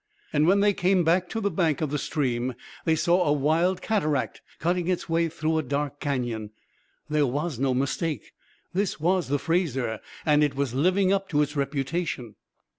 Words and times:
And 0.33 0.47
when 0.47 0.61
they 0.61 0.73
came 0.73 1.03
back 1.03 1.29
to 1.29 1.39
the 1.39 1.51
bank 1.51 1.79
of 1.79 1.91
the 1.91 1.99
stream 1.99 2.55
they 2.85 2.95
saw 2.95 3.23
a 3.23 3.31
wild 3.31 3.83
cataract 3.83 4.41
cutting 4.57 4.87
its 4.87 5.07
way 5.07 5.29
through 5.29 5.59
a 5.59 5.61
dark 5.61 5.99
canyon. 5.99 6.49
There 7.07 7.27
was 7.27 7.59
no 7.59 7.75
mistake. 7.75 8.31
This 8.73 8.99
was 8.99 9.27
the 9.27 9.37
Fraser, 9.37 9.99
and 10.25 10.43
it 10.43 10.55
was 10.55 10.73
living 10.73 11.13
up 11.13 11.29
to 11.29 11.43
its 11.43 11.55
reputation. 11.55 12.33